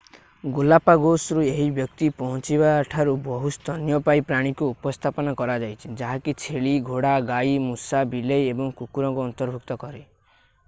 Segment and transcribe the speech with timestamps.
[0.57, 8.49] ଗାଲାପାଗୋସ୍‌ରୁ ଏହି ବ୍ୟକ୍ତି ପହଞ୍ଚିବାଠାରୁ ବହୁ ସ୍ତନ୍ୟପାୟୀ ପ୍ରାଣୀଙ୍କୁ ଉପସ୍ଥାପନ କରାଯାଇଛି ଯାହାକି ଛେଳି ଘୋଡ଼ା ଗାଈ ମୂଷା ବିଲେଇ
[8.55, 10.03] ଏବଂ କୁକୁରଙ୍କୁ ଅନ୍ତର୍ଭୁକ୍ତ କରେ।